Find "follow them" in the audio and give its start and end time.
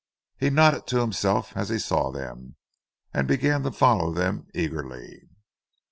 3.71-4.47